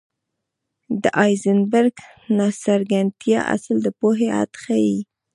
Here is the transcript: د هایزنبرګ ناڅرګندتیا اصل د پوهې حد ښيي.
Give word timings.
د 1.01 1.03
هایزنبرګ 1.19 1.95
ناڅرګندتیا 2.37 3.39
اصل 3.55 3.77
د 3.85 3.87
پوهې 3.99 4.27
حد 4.37 4.51
ښيي. 4.63 4.97